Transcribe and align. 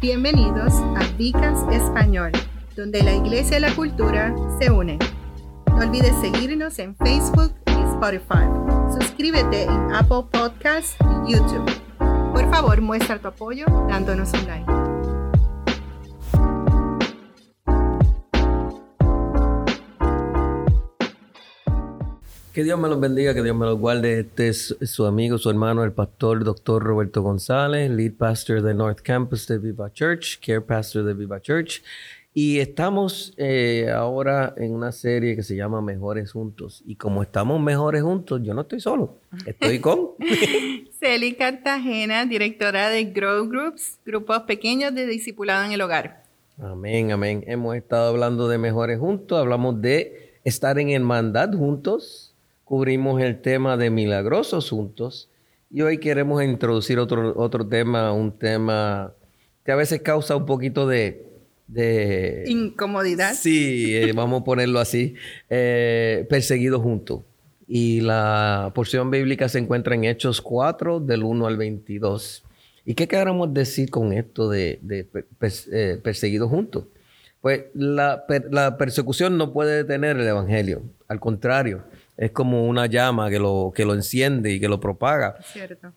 Bienvenidos 0.00 0.72
a 0.96 1.06
Vicas 1.18 1.62
Español, 1.70 2.32
donde 2.74 3.02
la 3.02 3.12
iglesia 3.12 3.58
y 3.58 3.60
la 3.60 3.76
cultura 3.76 4.34
se 4.58 4.70
unen. 4.70 4.98
No 5.66 5.76
olvides 5.76 6.14
seguirnos 6.22 6.78
en 6.78 6.96
Facebook 6.96 7.52
y 7.66 7.72
Spotify. 7.72 8.48
Suscríbete 8.98 9.64
en 9.64 9.94
Apple 9.94 10.24
Podcasts 10.32 10.96
y 11.26 11.34
YouTube. 11.34 11.70
Por 12.32 12.50
favor, 12.50 12.80
muestra 12.80 13.18
tu 13.18 13.28
apoyo 13.28 13.66
dándonos 13.90 14.32
un 14.32 14.46
like. 14.46 14.89
Que 22.52 22.64
Dios 22.64 22.80
me 22.80 22.88
los 22.88 22.98
bendiga, 22.98 23.32
que 23.32 23.44
Dios 23.44 23.56
me 23.56 23.64
los 23.64 23.78
guarde. 23.78 24.20
Este 24.20 24.48
es 24.48 24.76
su 24.82 25.06
amigo, 25.06 25.38
su 25.38 25.50
hermano, 25.50 25.84
el 25.84 25.92
pastor 25.92 26.42
doctor 26.42 26.82
Roberto 26.82 27.22
González, 27.22 27.88
lead 27.88 28.14
pastor 28.14 28.60
de 28.60 28.74
North 28.74 29.02
Campus 29.02 29.46
de 29.46 29.58
Viva 29.58 29.92
Church, 29.92 30.40
care 30.44 30.60
pastor 30.60 31.04
de 31.04 31.14
Viva 31.14 31.40
Church. 31.40 31.80
Y 32.34 32.58
estamos 32.58 33.34
eh, 33.36 33.88
ahora 33.94 34.52
en 34.56 34.74
una 34.74 34.90
serie 34.90 35.36
que 35.36 35.44
se 35.44 35.54
llama 35.54 35.80
Mejores 35.80 36.32
Juntos. 36.32 36.82
Y 36.86 36.96
como 36.96 37.22
estamos 37.22 37.60
mejores 37.60 38.02
juntos, 38.02 38.40
yo 38.42 38.52
no 38.52 38.62
estoy 38.62 38.80
solo, 38.80 39.18
estoy 39.46 39.78
con... 39.80 40.10
Celi 40.98 41.34
Cartagena, 41.34 42.26
directora 42.26 42.88
de 42.88 43.04
Grow 43.04 43.48
Groups, 43.48 44.00
grupos 44.04 44.40
pequeños 44.40 44.92
de 44.92 45.06
discipulado 45.06 45.66
en 45.66 45.70
el 45.70 45.80
hogar. 45.82 46.24
Amén, 46.58 47.12
amén. 47.12 47.44
Hemos 47.46 47.76
estado 47.76 48.08
hablando 48.08 48.48
de 48.48 48.58
Mejores 48.58 48.98
Juntos, 48.98 49.38
hablamos 49.38 49.80
de 49.80 50.34
estar 50.42 50.78
en 50.80 50.90
hermandad 50.90 51.52
juntos, 51.52 52.29
cubrimos 52.70 53.20
el 53.20 53.40
tema 53.40 53.76
de 53.76 53.90
milagrosos 53.90 54.70
juntos 54.70 55.28
y 55.72 55.80
hoy 55.80 55.98
queremos 55.98 56.40
introducir 56.44 57.00
otro, 57.00 57.36
otro 57.36 57.66
tema, 57.66 58.12
un 58.12 58.30
tema 58.30 59.12
que 59.64 59.72
a 59.72 59.74
veces 59.74 60.02
causa 60.02 60.36
un 60.36 60.46
poquito 60.46 60.86
de... 60.86 61.26
Incomodidad. 62.46 63.34
Sí, 63.34 63.96
eh, 63.96 64.12
vamos 64.12 64.42
a 64.42 64.44
ponerlo 64.44 64.78
así, 64.78 65.16
eh, 65.48 66.24
perseguidos 66.30 66.80
juntos. 66.80 67.22
Y 67.66 68.02
la 68.02 68.70
porción 68.72 69.10
bíblica 69.10 69.48
se 69.48 69.58
encuentra 69.58 69.96
en 69.96 70.04
Hechos 70.04 70.40
4, 70.40 71.00
del 71.00 71.24
1 71.24 71.48
al 71.48 71.56
22. 71.56 72.44
¿Y 72.84 72.94
qué 72.94 73.08
queremos 73.08 73.52
decir 73.52 73.90
con 73.90 74.12
esto 74.12 74.48
de, 74.48 74.78
de 74.82 75.08
eh, 75.72 75.98
perseguidos 76.00 76.48
juntos? 76.48 76.84
Pues 77.40 77.64
la, 77.74 78.24
la 78.52 78.78
persecución 78.78 79.36
no 79.36 79.52
puede 79.52 79.78
detener 79.78 80.18
el 80.18 80.28
Evangelio, 80.28 80.84
al 81.08 81.18
contrario, 81.18 81.82
es 82.20 82.32
como 82.32 82.66
una 82.66 82.84
llama 82.84 83.30
que 83.30 83.38
lo, 83.38 83.72
que 83.74 83.86
lo 83.86 83.94
enciende 83.94 84.52
y 84.52 84.60
que 84.60 84.68
lo 84.68 84.78
propaga. 84.78 85.36
Cierto. 85.42 85.94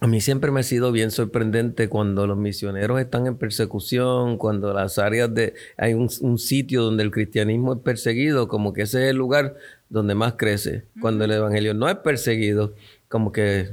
A 0.00 0.06
mí 0.06 0.22
siempre 0.22 0.50
me 0.50 0.60
ha 0.60 0.62
sido 0.62 0.90
bien 0.90 1.10
sorprendente 1.10 1.90
cuando 1.90 2.26
los 2.26 2.38
misioneros 2.38 2.98
están 2.98 3.26
en 3.26 3.36
persecución, 3.36 4.38
cuando 4.38 4.72
las 4.72 4.98
áreas 4.98 5.32
de... 5.34 5.52
Hay 5.76 5.92
un, 5.92 6.38
sitio 6.38 6.82
donde 6.82 7.02
el 7.02 7.10
cristianismo 7.10 7.74
es 7.74 7.80
perseguido, 7.80 8.48
como 8.48 8.72
que 8.72 8.82
ese 8.82 9.04
es 9.04 9.10
el 9.10 9.16
lugar 9.16 9.56
donde 9.90 10.14
más 10.14 10.34
crece. 10.38 10.86
Cuando 10.98 11.26
el 11.26 11.32
evangelio 11.32 11.74
no 11.74 11.90
es 11.90 11.96
perseguido, 11.96 12.72
como 13.08 13.30
que 13.30 13.70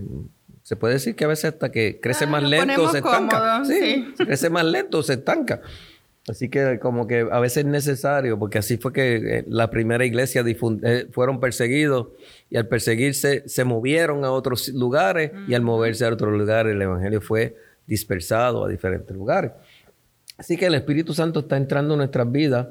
se 0.62 0.76
puede 0.76 0.96
decir 0.96 1.16
que 1.16 1.24
a 1.24 1.30
veces 1.30 1.54
hasta 1.54 1.72
que 1.72 2.02
crece 2.02 2.26
ah, 2.26 2.28
más 2.28 2.44
lento 2.44 2.92
se 2.92 2.98
estanca. 2.98 3.64
sí, 3.64 4.14
crece 4.18 4.50
más 4.50 4.66
lento 4.66 5.04
se 5.04 5.14
estanca. 5.14 5.62
Así 6.28 6.48
que 6.48 6.80
como 6.80 7.06
que 7.06 7.28
a 7.30 7.40
veces 7.42 7.66
es 7.66 7.66
necesario, 7.66 8.40
porque 8.40 8.58
así 8.58 8.78
fue 8.78 8.94
que 8.94 9.16
eh, 9.16 9.46
la 9.48 9.70
primera 9.70 10.06
iglesia 10.06 10.42
eh, 10.46 11.08
fueron 11.12 11.42
perseguidos 11.42 12.08
y 12.50 12.56
al 12.56 12.68
perseguirse 12.68 13.44
se 13.46 13.64
movieron 13.66 14.24
a 14.24 14.32
otros 14.32 14.70
lugares 14.70 15.32
y 15.50 15.54
al 15.54 15.64
moverse 15.64 16.06
a 16.06 16.14
otros 16.14 16.32
lugares 16.32 16.74
el 16.74 16.82
Evangelio 16.82 17.20
fue 17.20 17.58
dispersado 17.86 18.64
a 18.64 18.70
diferentes 18.70 19.14
lugares. 19.16 19.52
Así 20.38 20.56
que 20.56 20.68
el 20.68 20.76
Espíritu 20.76 21.14
Santo 21.14 21.42
está 21.42 21.58
entrando 21.58 21.94
en 21.96 22.00
nuestras 22.00 22.32
vidas 22.32 22.68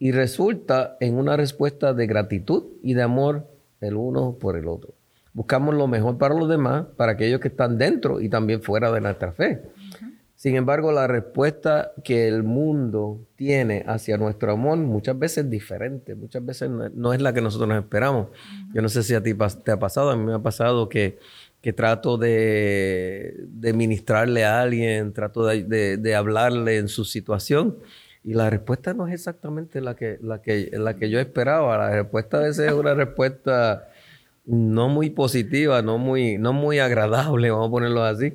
y 0.00 0.10
resulta 0.10 0.96
en 0.98 1.16
una 1.16 1.36
respuesta 1.36 1.94
de 1.94 2.06
gratitud 2.08 2.64
y 2.82 2.94
de 2.94 3.02
amor 3.02 3.46
el 3.80 3.94
uno 3.94 4.36
por 4.40 4.56
el 4.56 4.66
otro. 4.66 4.94
Buscamos 5.32 5.76
lo 5.76 5.86
mejor 5.86 6.18
para 6.18 6.34
los 6.34 6.48
demás, 6.48 6.86
para 6.96 7.12
aquellos 7.12 7.40
que 7.40 7.48
están 7.48 7.78
dentro 7.78 8.20
y 8.20 8.28
también 8.28 8.62
fuera 8.62 8.90
de 8.90 9.00
nuestra 9.00 9.30
fe. 9.30 9.62
Sin 10.40 10.56
embargo, 10.56 10.90
la 10.90 11.06
respuesta 11.06 11.92
que 12.02 12.26
el 12.26 12.44
mundo 12.44 13.26
tiene 13.36 13.84
hacia 13.86 14.16
nuestro 14.16 14.52
amor 14.52 14.78
muchas 14.78 15.18
veces 15.18 15.44
es 15.44 15.50
diferente, 15.50 16.14
muchas 16.14 16.42
veces 16.42 16.70
no 16.70 17.12
es 17.12 17.20
la 17.20 17.34
que 17.34 17.42
nosotros 17.42 17.68
nos 17.68 17.82
esperamos. 17.82 18.28
Yo 18.72 18.80
no 18.80 18.88
sé 18.88 19.02
si 19.02 19.12
a 19.12 19.22
ti 19.22 19.34
te 19.62 19.70
ha 19.70 19.78
pasado, 19.78 20.08
a 20.08 20.16
mí 20.16 20.24
me 20.24 20.32
ha 20.32 20.38
pasado 20.38 20.88
que, 20.88 21.18
trato 21.76 22.16
de, 22.16 23.46
ministrarle 23.74 24.46
a 24.46 24.62
alguien, 24.62 25.12
trato 25.12 25.44
de, 25.44 26.14
hablarle 26.16 26.78
en 26.78 26.88
su 26.88 27.04
situación 27.04 27.76
y 28.24 28.32
la 28.32 28.48
respuesta 28.48 28.94
no 28.94 29.08
es 29.08 29.12
exactamente 29.12 29.82
la 29.82 29.94
que, 29.94 30.16
la 30.22 30.40
que, 30.40 30.70
la 30.72 30.96
que 30.96 31.10
yo 31.10 31.20
esperaba. 31.20 31.76
La 31.76 31.90
respuesta 31.90 32.38
a 32.38 32.40
veces 32.44 32.66
es 32.66 32.72
una 32.72 32.94
respuesta 33.04 33.90
no 34.46 34.88
muy 34.88 35.10
positiva, 35.10 35.82
no 35.82 35.98
muy, 35.98 36.38
no 36.38 36.54
muy 36.54 36.78
agradable, 36.78 37.50
vamos 37.50 37.68
a 37.68 37.70
ponerlo 37.70 38.02
así. 38.04 38.32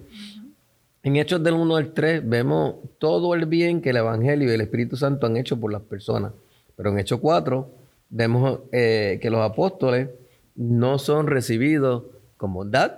En 1.06 1.18
Hechos 1.18 1.44
del 1.44 1.54
1 1.54 1.76
al 1.76 1.94
3 1.94 2.28
vemos 2.28 2.78
todo 2.98 3.36
el 3.36 3.46
bien 3.46 3.80
que 3.80 3.92
el 3.92 3.98
Evangelio 3.98 4.50
y 4.50 4.56
el 4.56 4.62
Espíritu 4.62 4.98
Santo 4.98 5.28
han 5.28 5.38
hecho 5.38 5.60
por 5.60 5.72
las 5.72 5.84
personas. 5.84 6.34
Pero 6.76 6.90
en 6.90 6.98
Hechos 6.98 7.20
4 7.20 7.72
vemos 8.10 8.62
eh, 8.72 9.20
que 9.22 9.30
los 9.30 9.42
apóstoles 9.42 10.10
no 10.56 10.98
son 10.98 11.28
recibidos 11.28 12.06
con 12.38 12.54
bondad 12.54 12.94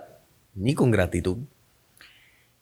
ni 0.54 0.74
con 0.74 0.90
gratitud. 0.90 1.36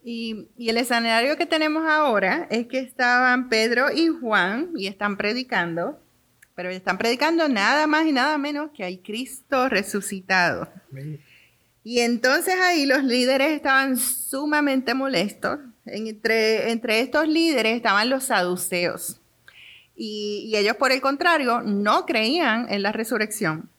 Y, 0.03 0.49
y, 0.57 0.69
el 0.69 0.79
escenario 0.79 1.37
que 1.37 1.47
tenemos 1.47 1.85
ahora 1.87 2.49
es 2.51 2.67
que 2.67 2.81
estaban 2.81 3.49
Pedro 3.49 3.93
y 3.95 4.09
Juan 4.09 4.71
y 4.77 4.89
están 4.89 5.17
predicando, 5.17 6.01
pero 6.57 6.71
están 6.71 6.99
predicando 6.99 7.49
nada 7.49 7.87
más 7.87 8.05
y 8.05 8.11
nada 8.13 8.37
menos 8.37 8.73
que 8.75 8.83
hay 8.83 8.99
Cristo 8.99 9.69
resucitado. 9.69 10.69
Y 11.89 12.01
entonces 12.01 12.57
ahí 12.61 12.85
los 12.85 13.05
líderes 13.05 13.53
estaban 13.53 13.97
sumamente 13.97 14.93
molestos. 14.93 15.61
Entre, 15.85 16.73
entre 16.73 16.99
estos 16.99 17.29
líderes 17.29 17.77
estaban 17.77 18.11
los 18.11 18.25
saduceos. 18.25 19.21
Y, 19.95 20.53
ellos, 20.57 20.75
por 20.75 20.91
el 20.91 21.01
contrario, 21.01 21.63
no 21.63 22.05
creían 22.05 22.67
en 22.71 22.83
la 22.83 22.91
resurrección. 22.91 23.71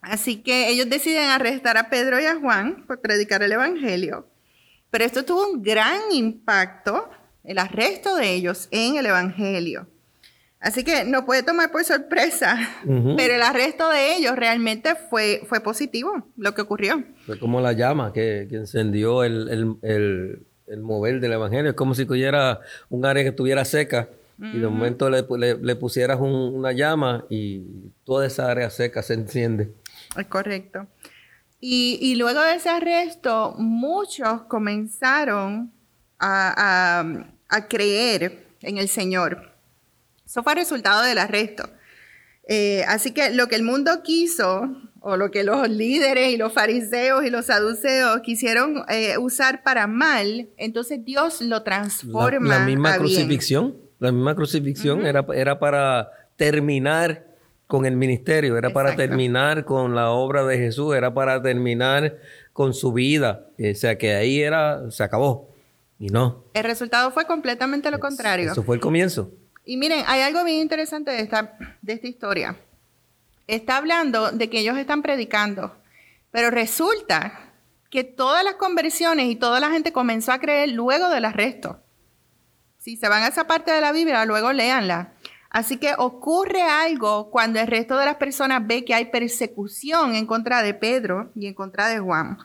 Así 0.00 0.36
que 0.38 0.70
ellos 0.70 0.88
deciden 0.88 1.28
arrestar 1.28 1.76
a 1.76 1.90
Pedro 1.90 2.18
y 2.18 2.24
a 2.24 2.40
Juan 2.40 2.86
por 2.86 3.02
predicar 3.02 3.42
el 3.42 3.52
Evangelio. 3.52 4.26
Pero 4.90 5.04
esto 5.04 5.22
tuvo 5.22 5.46
un 5.48 5.62
gran 5.62 6.00
impacto, 6.12 7.10
el 7.44 7.58
arresto 7.58 8.16
de 8.16 8.32
ellos 8.32 8.68
en 8.70 8.96
el 8.96 9.04
Evangelio. 9.04 9.86
Así 10.62 10.84
que 10.84 11.04
no 11.04 11.26
puede 11.26 11.42
tomar 11.42 11.72
por 11.72 11.84
sorpresa, 11.84 12.56
pero 12.84 13.34
el 13.34 13.42
arresto 13.42 13.88
de 13.88 14.14
ellos 14.14 14.36
realmente 14.36 14.94
fue, 14.94 15.42
fue 15.48 15.60
positivo, 15.60 16.28
lo 16.36 16.54
que 16.54 16.62
ocurrió. 16.62 17.02
Fue 17.26 17.36
como 17.36 17.60
la 17.60 17.72
llama 17.72 18.12
que, 18.12 18.42
encendió 18.42 19.24
el, 19.24 19.76
mover 20.80 21.18
del 21.18 21.32
Evangelio. 21.32 21.70
Es 21.70 21.76
como 21.76 21.96
si 21.96 22.06
tuviera 22.06 22.60
un 22.90 23.04
área 23.04 23.24
que 23.24 23.30
estuviera 23.30 23.64
seca 23.64 24.08
y 24.38 24.60
de 24.60 24.68
momento 24.68 25.10
le, 25.10 25.76
pusieras 25.76 26.20
una 26.20 26.70
llama 26.70 27.24
y 27.28 27.64
toda 28.04 28.24
esa 28.24 28.48
área 28.48 28.70
seca 28.70 29.02
se 29.02 29.14
enciende. 29.14 29.72
Es 30.16 30.26
correcto. 30.28 30.86
Y, 31.58 32.14
luego 32.14 32.40
de 32.40 32.54
ese 32.54 32.68
arresto, 32.68 33.56
muchos 33.58 34.42
comenzaron 34.42 35.72
a, 36.20 37.04
a 37.48 37.68
creer 37.68 38.46
en 38.60 38.78
el 38.78 38.86
Señor. 38.86 39.51
Eso 40.32 40.42
fue 40.42 40.54
el 40.54 40.60
resultado 40.60 41.02
del 41.02 41.18
arresto. 41.18 41.68
Eh, 42.48 42.84
así 42.88 43.12
que 43.12 43.28
lo 43.32 43.48
que 43.48 43.54
el 43.54 43.62
mundo 43.62 44.02
quiso, 44.02 44.66
o 45.00 45.18
lo 45.18 45.30
que 45.30 45.44
los 45.44 45.68
líderes 45.68 46.32
y 46.32 46.38
los 46.38 46.54
fariseos 46.54 47.22
y 47.26 47.28
los 47.28 47.44
saduceos 47.44 48.22
quisieron 48.22 48.82
eh, 48.88 49.18
usar 49.18 49.62
para 49.62 49.86
mal, 49.86 50.48
entonces 50.56 51.04
Dios 51.04 51.42
lo 51.42 51.62
transforma. 51.62 52.60
La, 52.60 52.64
misma 52.64 52.96
crucifixión, 52.96 53.76
la 53.98 54.10
misma 54.10 54.34
crucifixión 54.34 55.04
era, 55.04 55.26
era 55.34 55.58
para 55.58 56.08
terminar 56.36 57.26
con 57.66 57.84
el 57.84 57.96
ministerio, 57.96 58.56
era 58.56 58.70
para 58.70 58.96
terminar 58.96 59.66
con 59.66 59.94
la 59.94 60.12
obra 60.12 60.46
de 60.46 60.56
Jesús, 60.56 60.94
era 60.96 61.12
para 61.12 61.42
terminar 61.42 62.16
con 62.54 62.72
su 62.72 62.94
vida. 62.94 63.48
O 63.58 63.74
sea 63.74 63.98
que 63.98 64.14
ahí 64.14 64.40
era, 64.40 64.90
se 64.90 65.02
acabó. 65.02 65.50
Y 65.98 66.06
no. 66.06 66.44
El 66.54 66.64
resultado 66.64 67.10
fue 67.10 67.26
completamente 67.26 67.90
lo 67.90 68.00
contrario. 68.00 68.52
Eso 68.52 68.62
fue 68.62 68.76
el 68.76 68.80
comienzo. 68.80 69.30
Y 69.64 69.76
miren, 69.76 70.04
hay 70.06 70.22
algo 70.22 70.44
bien 70.44 70.60
interesante 70.60 71.10
de 71.10 71.20
esta, 71.20 71.56
de 71.80 71.92
esta 71.92 72.06
historia. 72.08 72.56
Está 73.46 73.76
hablando 73.76 74.32
de 74.32 74.50
que 74.50 74.60
ellos 74.60 74.76
están 74.76 75.02
predicando, 75.02 75.76
pero 76.30 76.50
resulta 76.50 77.52
que 77.90 78.04
todas 78.04 78.42
las 78.42 78.54
conversiones 78.54 79.26
y 79.26 79.36
toda 79.36 79.60
la 79.60 79.70
gente 79.70 79.92
comenzó 79.92 80.32
a 80.32 80.38
creer 80.38 80.70
luego 80.70 81.08
del 81.10 81.26
arresto. 81.26 81.82
Si 82.78 82.96
se 82.96 83.08
van 83.08 83.22
a 83.22 83.28
esa 83.28 83.46
parte 83.46 83.70
de 83.70 83.80
la 83.80 83.92
Biblia, 83.92 84.24
luego 84.24 84.52
léanla. 84.52 85.12
Así 85.50 85.76
que 85.76 85.92
ocurre 85.98 86.62
algo 86.62 87.30
cuando 87.30 87.60
el 87.60 87.66
resto 87.66 87.98
de 87.98 88.06
las 88.06 88.16
personas 88.16 88.66
ve 88.66 88.86
que 88.86 88.94
hay 88.94 89.10
persecución 89.10 90.14
en 90.14 90.26
contra 90.26 90.62
de 90.62 90.72
Pedro 90.72 91.30
y 91.36 91.46
en 91.46 91.54
contra 91.54 91.88
de 91.88 91.98
Juan. 91.98 92.38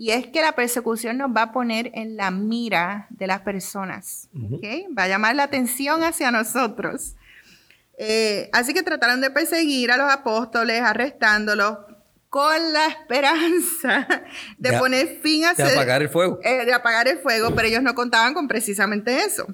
Y 0.00 0.12
es 0.12 0.28
que 0.28 0.40
la 0.40 0.52
persecución 0.52 1.18
nos 1.18 1.36
va 1.36 1.42
a 1.42 1.52
poner 1.52 1.90
en 1.92 2.16
la 2.16 2.30
mira 2.30 3.08
de 3.10 3.26
las 3.26 3.40
personas. 3.40 4.28
Va 4.96 5.02
a 5.02 5.08
llamar 5.08 5.34
la 5.34 5.42
atención 5.42 6.04
hacia 6.04 6.30
nosotros. 6.30 7.16
Eh, 7.98 8.48
así 8.52 8.72
que 8.72 8.84
trataron 8.84 9.20
de 9.20 9.32
perseguir 9.32 9.90
a 9.90 9.96
los 9.96 10.08
apóstoles, 10.08 10.80
arrestándolos, 10.80 11.78
con 12.30 12.72
la 12.72 12.86
esperanza 12.86 14.06
de, 14.58 14.78
poner 14.78 15.18
fin 15.20 15.44
a... 15.46 15.54
De 15.54 15.64
apagar 15.64 16.00
el 16.02 16.08
fuego. 16.08 16.38
Eh, 16.44 16.64
de 16.64 16.72
apagar 16.72 17.08
el 17.08 17.18
fuego, 17.18 17.52
pero 17.56 17.66
ellos 17.66 17.82
no 17.82 17.96
contaban 17.96 18.34
con 18.34 18.46
precisamente 18.46 19.24
eso. 19.24 19.46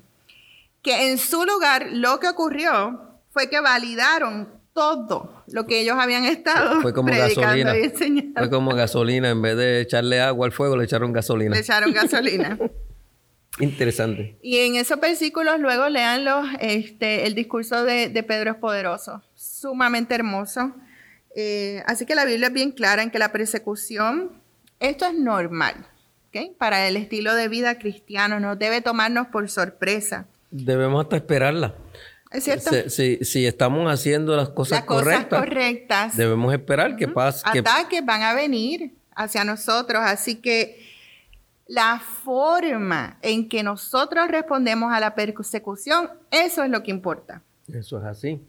Que 0.82 1.10
en 1.10 1.16
su 1.16 1.46
lugar 1.46 1.86
lo 1.90 2.20
que 2.20 2.28
ocurrió 2.28 3.18
fue 3.30 3.48
que 3.48 3.60
validaron 3.60 4.60
todo 4.74 5.33
lo 5.48 5.66
que 5.66 5.80
ellos 5.80 5.96
habían 5.98 6.24
estado 6.24 6.80
fue 6.80 6.92
como 6.92 7.08
gasolina. 7.12 7.74
Fue 8.36 8.50
como 8.50 8.74
gasolina, 8.74 9.30
en 9.30 9.42
vez 9.42 9.56
de 9.56 9.80
echarle 9.80 10.20
agua 10.20 10.46
al 10.46 10.52
fuego, 10.52 10.76
le 10.76 10.84
echaron 10.84 11.12
gasolina. 11.12 11.54
Le 11.54 11.60
echaron 11.60 11.92
gasolina. 11.92 12.58
Interesante. 13.60 14.36
Y 14.42 14.58
en 14.58 14.76
esos 14.76 14.98
versículos 14.98 15.60
luego 15.60 15.88
leanlo, 15.88 16.42
este, 16.60 17.26
el 17.26 17.34
discurso 17.34 17.84
de, 17.84 18.08
de 18.08 18.22
Pedro 18.22 18.52
es 18.52 18.56
poderoso, 18.56 19.22
sumamente 19.34 20.14
hermoso. 20.14 20.74
Eh, 21.36 21.82
así 21.86 22.06
que 22.06 22.14
la 22.14 22.24
Biblia 22.24 22.48
es 22.48 22.52
bien 22.52 22.72
clara 22.72 23.02
en 23.02 23.10
que 23.10 23.18
la 23.18 23.32
persecución, 23.32 24.32
esto 24.80 25.06
es 25.06 25.14
normal, 25.14 25.86
¿okay? 26.28 26.54
Para 26.58 26.88
el 26.88 26.96
estilo 26.96 27.34
de 27.34 27.48
vida 27.48 27.78
cristiano, 27.78 28.40
no 28.40 28.56
debe 28.56 28.80
tomarnos 28.80 29.28
por 29.28 29.48
sorpresa. 29.48 30.26
Debemos 30.50 31.04
hasta 31.04 31.16
esperarla. 31.16 31.74
¿Es 32.34 32.44
cierto? 32.44 32.70
Si, 32.90 33.46
estamos 33.46 33.90
haciendo 33.90 34.36
las 34.36 34.50
cosas, 34.50 34.80
las 34.80 34.86
cosas 34.86 35.26
correctas, 35.26 36.16
debemos 36.16 36.52
esperar 36.52 36.96
que 36.96 37.08
pase. 37.08 37.42
Ataques 37.44 38.04
van 38.04 38.22
a 38.22 38.34
venir 38.34 38.92
hacia 39.14 39.44
nosotros, 39.44 40.02
así 40.04 40.36
que 40.36 40.80
la 41.66 42.00
forma 42.00 43.18
en 43.22 43.48
que 43.48 43.62
nosotros 43.62 44.28
respondemos 44.28 44.92
a 44.92 45.00
la 45.00 45.14
persecución, 45.14 46.10
eso 46.30 46.64
es 46.64 46.70
lo 46.70 46.82
que 46.82 46.90
importa. 46.90 47.42
Eso 47.72 47.98
es 47.98 48.04
así. 48.04 48.40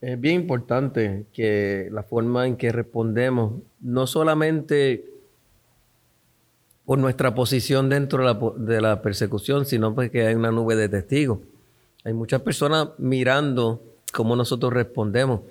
Es 0.00 0.20
bien 0.20 0.42
importante 0.42 1.26
que 1.32 1.88
la 1.90 2.02
forma 2.02 2.46
en 2.46 2.56
que 2.56 2.70
respondemos, 2.72 3.54
no 3.80 4.06
solamente 4.06 5.04
por 6.84 6.98
nuestra 6.98 7.34
posición 7.34 7.88
dentro 7.88 8.54
de 8.56 8.80
la, 8.80 9.02
persecución, 9.02 9.66
sino 9.66 9.94
porque 9.94 10.26
hay 10.26 10.34
una 10.34 10.50
nube 10.50 10.74
de 10.74 10.88
testigos. 10.88 11.40
Hay 12.08 12.14
muchas 12.14 12.40
personas 12.40 12.88
mirando 12.96 13.82
cómo 14.14 14.34
nosotros 14.34 14.72
respondemos. 14.72 15.42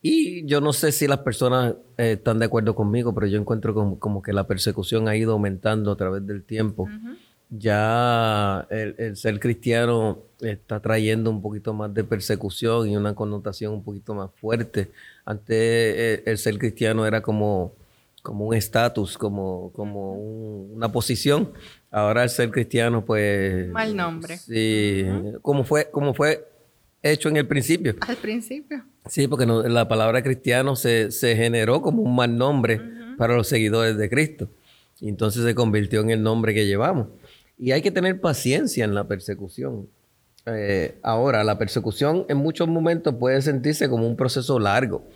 Y 0.00 0.46
yo 0.46 0.60
no 0.60 0.72
sé 0.72 0.92
si 0.92 1.08
las 1.08 1.18
personas 1.18 1.74
eh, 1.98 2.12
están 2.12 2.38
de 2.38 2.46
acuerdo 2.46 2.76
conmigo, 2.76 3.12
pero 3.12 3.26
yo 3.26 3.40
encuentro 3.40 3.98
como, 3.98 4.22
que 4.22 4.32
la 4.32 4.46
persecución 4.46 5.08
ha 5.08 5.16
ido 5.16 5.32
aumentando 5.32 5.90
a 5.90 5.96
través 5.96 6.24
del 6.24 6.44
tiempo 6.44 6.88
ya 7.50 8.66
el, 8.70 9.16
ser 9.16 9.38
cristiano 9.38 10.18
está 10.40 10.80
trayendo 10.80 11.30
un 11.30 11.40
poquito 11.40 11.72
más 11.72 11.92
de 11.94 12.04
persecución 12.04 12.88
y 12.88 12.96
una 12.96 13.14
connotación 13.14 13.72
un 13.72 13.84
poquito 13.84 14.14
más 14.14 14.30
fuerte. 14.36 14.90
Antes 15.24 15.56
eh, 15.56 16.22
el, 16.26 16.38
ser 16.38 16.58
cristiano 16.58 17.06
era 17.06 17.22
como, 17.22 17.72
como 18.26 18.46
un 18.46 18.54
estatus, 18.54 19.16
como, 19.16 19.70
como 19.72 20.14
una 20.14 20.90
posición. 20.90 21.52
Ahora 21.92 22.24
el 22.24 22.28
ser 22.28 22.50
cristiano, 22.50 23.04
pues... 23.04 23.68
Mal 23.68 23.94
nombre. 23.94 24.36
Sí, 24.36 25.06
como, 25.42 25.62
fue, 25.62 25.88
como 25.92 26.12
fue 26.12 26.44
hecho 27.04 27.28
en 27.28 27.36
el 27.36 27.46
principio. 27.46 27.94
Al 28.00 28.16
principio. 28.16 28.84
Sí, 29.06 29.28
porque 29.28 29.46
la 29.46 29.86
palabra 29.86 30.24
cristiano 30.24 30.74
se, 30.74 31.08
generó 31.36 31.82
como 31.82 32.02
un 32.02 32.16
mal 32.16 32.36
nombre 32.36 32.80
para 33.16 33.36
los 33.36 33.46
seguidores 33.46 33.96
de 33.96 34.10
Cristo. 34.10 34.50
Y 35.00 35.08
entonces 35.08 35.44
se 35.44 35.54
convirtió 35.54 36.00
en 36.00 36.10
el 36.10 36.20
nombre 36.20 36.52
que 36.52 36.66
llevamos. 36.66 37.06
Y 37.56 37.70
hay 37.70 37.80
que 37.80 37.92
tener 37.92 38.20
paciencia 38.20 38.84
en 38.84 38.92
la 38.92 39.06
persecución. 39.06 39.88
Eh, 40.46 40.98
ahora, 41.04 41.44
la 41.44 41.58
persecución 41.58 42.26
en 42.28 42.38
muchos 42.38 42.66
momentos 42.66 43.14
puede 43.20 43.40
sentirse 43.40 43.88
como 43.88 44.04
un 44.04 44.16
proceso 44.16 44.58
largo. 44.58 45.06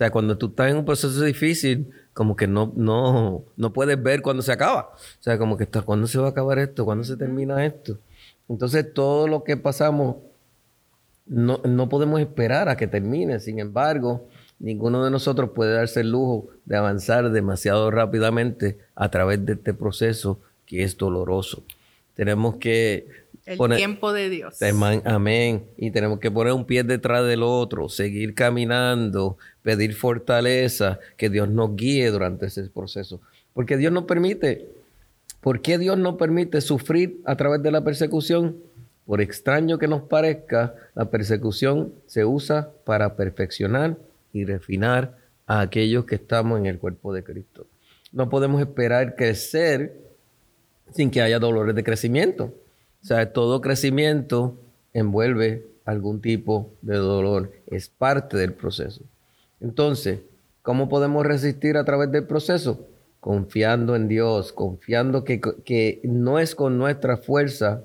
O 0.00 0.02
sea, 0.02 0.10
cuando 0.10 0.38
tú 0.38 0.46
estás 0.46 0.70
en 0.70 0.78
un 0.78 0.86
proceso 0.86 1.22
difícil, 1.22 1.90
como 2.14 2.34
que 2.34 2.46
no, 2.46 2.72
no, 2.74 3.44
no 3.58 3.72
puedes 3.74 4.02
ver 4.02 4.22
cuándo 4.22 4.42
se 4.42 4.50
acaba. 4.50 4.94
O 4.94 5.22
sea, 5.22 5.36
como 5.36 5.58
que 5.58 5.64
está, 5.64 5.82
¿cuándo 5.82 6.06
se 6.06 6.18
va 6.18 6.28
a 6.28 6.30
acabar 6.30 6.58
esto? 6.58 6.86
¿Cuándo 6.86 7.04
se 7.04 7.18
termina 7.18 7.66
esto? 7.66 7.98
Entonces, 8.48 8.94
todo 8.94 9.28
lo 9.28 9.44
que 9.44 9.58
pasamos, 9.58 10.16
no, 11.26 11.60
no 11.64 11.90
podemos 11.90 12.18
esperar 12.18 12.70
a 12.70 12.78
que 12.78 12.86
termine. 12.86 13.40
Sin 13.40 13.58
embargo, 13.58 14.26
ninguno 14.58 15.04
de 15.04 15.10
nosotros 15.10 15.50
puede 15.54 15.74
darse 15.74 16.00
el 16.00 16.12
lujo 16.12 16.48
de 16.64 16.78
avanzar 16.78 17.30
demasiado 17.30 17.90
rápidamente 17.90 18.78
a 18.94 19.10
través 19.10 19.44
de 19.44 19.52
este 19.52 19.74
proceso 19.74 20.40
que 20.64 20.82
es 20.82 20.96
doloroso. 20.96 21.62
Tenemos 22.14 22.56
que... 22.56 23.06
El 23.46 23.58
tiempo 23.76 24.12
de 24.12 24.28
Dios. 24.28 24.58
Amén. 25.04 25.64
Y 25.76 25.90
tenemos 25.90 26.18
que 26.20 26.30
poner 26.30 26.52
un 26.52 26.64
pie 26.64 26.84
detrás 26.84 27.26
del 27.26 27.42
otro, 27.42 27.88
seguir 27.88 28.34
caminando, 28.34 29.38
pedir 29.62 29.94
fortaleza, 29.94 31.00
que 31.16 31.30
Dios 31.30 31.48
nos 31.48 31.74
guíe 31.74 32.10
durante 32.10 32.46
ese 32.46 32.68
proceso. 32.68 33.20
Porque 33.54 33.76
Dios 33.76 33.92
nos 33.92 34.04
permite. 34.04 34.68
¿Por 35.40 35.62
qué 35.62 35.78
Dios 35.78 35.98
nos 35.98 36.16
permite 36.16 36.60
sufrir 36.60 37.20
a 37.24 37.36
través 37.36 37.62
de 37.62 37.70
la 37.70 37.82
persecución? 37.82 38.56
Por 39.06 39.20
extraño 39.20 39.78
que 39.78 39.88
nos 39.88 40.02
parezca, 40.02 40.74
la 40.94 41.10
persecución 41.10 41.94
se 42.06 42.24
usa 42.24 42.70
para 42.84 43.16
perfeccionar 43.16 43.96
y 44.32 44.44
refinar 44.44 45.16
a 45.46 45.60
aquellos 45.60 46.04
que 46.04 46.14
estamos 46.16 46.60
en 46.60 46.66
el 46.66 46.78
cuerpo 46.78 47.12
de 47.12 47.24
Cristo. 47.24 47.66
No 48.12 48.28
podemos 48.28 48.60
esperar 48.60 49.16
crecer 49.16 49.96
sin 50.92 51.10
que 51.10 51.22
haya 51.22 51.38
dolores 51.38 51.74
de 51.74 51.82
crecimiento. 51.82 52.54
O 53.02 53.06
sea, 53.06 53.32
todo 53.32 53.60
crecimiento 53.60 54.58
envuelve 54.92 55.66
algún 55.84 56.20
tipo 56.20 56.72
de 56.82 56.96
dolor, 56.96 57.52
es 57.66 57.88
parte 57.88 58.36
del 58.36 58.52
proceso. 58.52 59.02
Entonces, 59.60 60.20
¿cómo 60.62 60.88
podemos 60.88 61.24
resistir 61.24 61.76
a 61.76 61.84
través 61.84 62.12
del 62.12 62.24
proceso? 62.24 62.86
Confiando 63.20 63.96
en 63.96 64.08
Dios, 64.08 64.52
confiando 64.52 65.24
que, 65.24 65.40
que 65.40 66.00
no 66.04 66.38
es 66.38 66.54
con 66.54 66.78
nuestra 66.78 67.16
fuerza, 67.16 67.82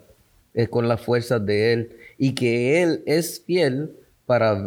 es 0.54 0.70
con 0.70 0.88
la 0.88 0.98
fuerza 0.98 1.40
de 1.40 1.74
Él 1.74 1.98
y 2.18 2.36
que 2.36 2.84
Él 2.84 3.04
es 3.06 3.44
fiel 3.46 3.92
para 4.26 4.64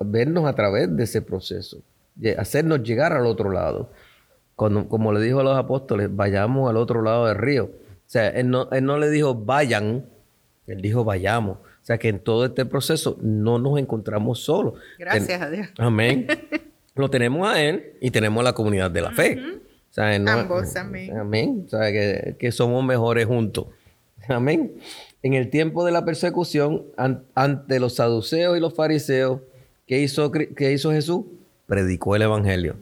vernos 0.00 0.46
a 0.46 0.54
través 0.54 0.94
de 0.96 1.04
ese 1.04 1.22
proceso, 1.22 1.82
hacernos 2.36 2.82
llegar 2.82 3.12
al 3.12 3.26
otro 3.26 3.50
lado 3.50 3.90
como 4.88 5.12
le 5.12 5.20
dijo 5.20 5.40
a 5.40 5.42
los 5.42 5.56
apóstoles, 5.56 6.14
vayamos 6.14 6.68
al 6.68 6.76
otro 6.76 7.00
lado 7.00 7.26
del 7.26 7.36
río. 7.36 7.70
O 8.10 8.12
sea, 8.12 8.26
él 8.30 8.50
no, 8.50 8.68
él 8.72 8.84
no 8.84 8.98
le 8.98 9.08
dijo 9.08 9.36
vayan, 9.36 10.04
él 10.66 10.82
dijo 10.82 11.04
vayamos. 11.04 11.58
O 11.58 11.84
sea, 11.84 11.96
que 11.96 12.08
en 12.08 12.18
todo 12.18 12.44
este 12.44 12.66
proceso 12.66 13.16
no 13.22 13.60
nos 13.60 13.78
encontramos 13.78 14.40
solos. 14.40 14.74
Gracias 14.98 15.40
a 15.40 15.48
Dios. 15.48 15.68
Amén. 15.78 16.26
Lo 16.96 17.08
tenemos 17.08 17.48
a 17.48 17.62
Él 17.62 17.92
y 18.00 18.10
tenemos 18.10 18.42
la 18.42 18.52
comunidad 18.52 18.90
de 18.90 19.00
la 19.00 19.12
fe. 19.12 19.38
o 19.40 19.94
sea, 19.94 20.12
Ambos, 20.12 20.74
amén. 20.74 21.16
Amén. 21.16 21.62
O 21.66 21.70
sea, 21.70 21.92
que, 22.36 22.50
somos 22.50 22.84
mejores 22.84 23.26
juntos. 23.26 23.66
Amén. 24.28 24.72
En 25.22 25.34
el 25.34 25.48
tiempo 25.48 25.84
de 25.84 25.92
la 25.92 26.04
persecución, 26.04 26.86
ante 27.36 27.78
los 27.78 27.94
saduceos 27.94 28.56
y 28.56 28.60
los 28.60 28.74
fariseos, 28.74 29.40
¿qué 29.86 30.00
hizo, 30.00 30.32
qué 30.32 30.72
hizo 30.72 30.90
Jesús? 30.90 31.26
Predicó 31.66 32.16
el 32.16 32.22
Evangelio. 32.22 32.74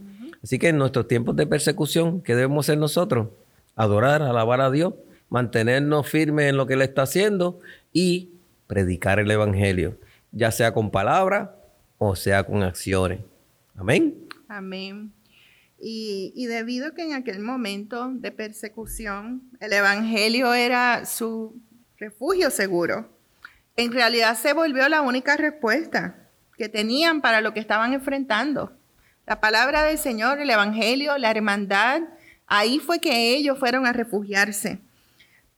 Así 0.42 0.58
que 0.58 0.68
en 0.68 0.78
nuestros 0.78 1.06
tiempos 1.06 1.36
de 1.36 1.46
persecución, 1.46 2.22
¿qué 2.22 2.34
debemos 2.34 2.64
hacer 2.64 2.78
nosotros? 2.78 3.28
Adorar, 3.76 4.22
alabar 4.22 4.62
a 4.62 4.70
Dios, 4.70 4.94
mantenernos 5.28 6.08
firmes 6.08 6.50
en 6.50 6.56
lo 6.56 6.66
que 6.66 6.74
Él 6.74 6.82
está 6.82 7.02
haciendo 7.02 7.60
y 7.92 8.30
predicar 8.66 9.18
el 9.18 9.30
Evangelio, 9.30 9.98
ya 10.32 10.50
sea 10.50 10.72
con 10.72 10.90
palabras 10.90 11.50
o 11.98 12.14
sea 12.16 12.44
con 12.44 12.62
acciones. 12.62 13.20
Amén. 13.76 14.14
Amén. 14.48 15.12
Y, 15.80 16.32
y, 16.34 16.46
debido 16.46 16.88
a 16.88 16.94
que 16.94 17.04
en 17.04 17.12
aquel 17.12 17.40
momento 17.40 18.08
de 18.12 18.32
persecución 18.32 19.42
el 19.60 19.72
Evangelio 19.72 20.52
era 20.52 21.06
su 21.06 21.54
refugio 21.98 22.50
seguro, 22.50 23.08
en 23.76 23.92
realidad 23.92 24.36
se 24.36 24.54
volvió 24.54 24.88
la 24.88 25.02
única 25.02 25.36
respuesta 25.36 26.28
que 26.56 26.68
tenían 26.68 27.20
para 27.20 27.40
lo 27.40 27.54
que 27.54 27.60
estaban 27.60 27.92
enfrentando. 27.92 28.72
La 29.24 29.40
palabra 29.40 29.84
del 29.84 29.98
Señor, 29.98 30.40
el 30.40 30.50
Evangelio, 30.50 31.16
la 31.16 31.30
hermandad, 31.30 32.02
ahí 32.46 32.80
fue 32.80 32.98
que 32.98 33.36
ellos 33.36 33.58
fueron 33.58 33.86
a 33.86 33.92
refugiarse. 33.92 34.80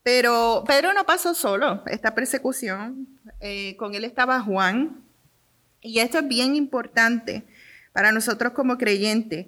Pero 0.02 0.64
Pedro 0.66 0.92
no 0.92 1.04
pasó 1.04 1.34
solo 1.34 1.82
esta 1.86 2.14
persecución. 2.14 3.06
Eh, 3.40 3.76
con 3.76 3.94
él 3.94 4.04
estaba 4.04 4.40
Juan. 4.40 5.02
Y 5.80 5.98
esto 6.00 6.18
es 6.18 6.28
bien 6.28 6.56
importante 6.56 7.44
para 7.92 8.12
nosotros 8.12 8.52
como 8.52 8.78
creyentes, 8.78 9.46